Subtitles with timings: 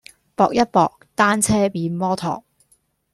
[0.35, 2.43] 搏一搏，單車變摩托